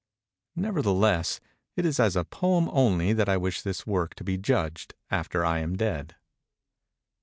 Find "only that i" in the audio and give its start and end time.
2.71-3.37